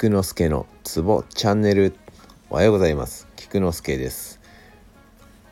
[0.00, 1.92] 菊之助のツボチャンネル
[2.50, 3.26] おはようございます。
[3.34, 4.38] 菊之助です。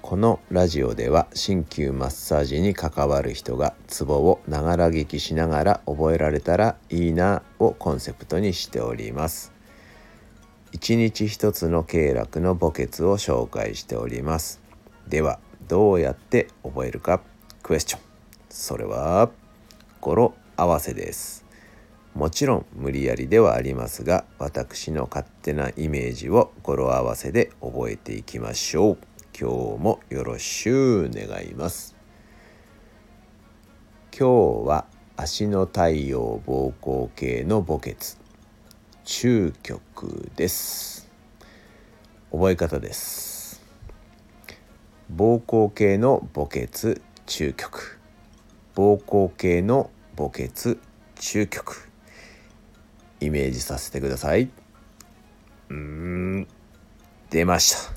[0.03, 9.53] このラジオでは鍼灸マッサージに関わる人がツボをながら聞きしながら覚えられたらいいなをコンセプトにしております。
[10.71, 14.60] 一日一つの経絡の墓穴を紹介しております。
[15.08, 17.20] ではどうやって覚えるか？
[17.65, 18.01] クエスチョン。
[18.48, 19.28] それは
[20.01, 21.45] 語呂合わせです。
[22.16, 28.98] もちろん無理やりではありますが私の勝手なイメージを語呂合わせで覚えていきましょう。
[29.39, 31.95] 今日もよろしゅう願います。
[34.19, 34.87] 今日は
[35.19, 37.97] 足の太陽膀胱系の墓穴。
[39.05, 41.11] 中極です。
[42.33, 43.62] 覚え方です。
[45.14, 48.01] 膀胱系の墓穴中極。
[48.75, 50.78] 膀胱系の墓穴
[51.20, 51.91] 中極。
[53.20, 54.50] イメージさせてください。
[55.70, 56.47] うーん。
[57.31, 57.92] 出ました。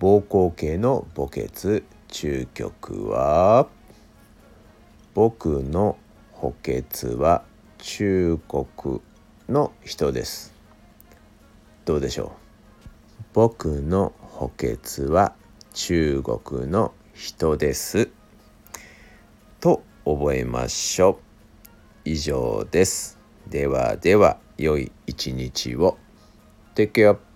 [0.00, 3.68] 膀胱系の墓穴中極は
[5.14, 5.96] 僕の
[6.32, 7.44] 補欠は
[7.78, 9.00] 中国
[9.48, 10.54] の人です。
[11.84, 12.30] どうでしょう？
[13.34, 15.34] 僕の補欠は
[15.74, 18.08] 中国の人です。
[19.60, 21.20] と覚えましょ
[22.04, 22.08] う。
[22.08, 23.21] 以上です。
[23.48, 25.98] ではでは良い一日を。
[26.74, 27.31] Take care.